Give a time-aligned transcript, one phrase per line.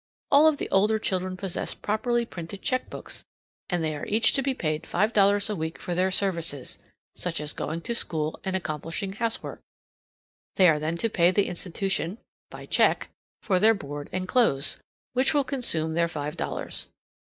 [0.31, 3.23] All of the older children possess properly printed checkbooks,
[3.69, 6.79] and they are each to be paid five dollars a week for their services,
[7.15, 9.59] such as going to school and accomplishing housework.
[10.55, 12.17] They are then to pay the institution
[12.49, 13.09] (by check)
[13.43, 14.79] for their board and clothes,
[15.13, 16.87] which will consume their five dollars.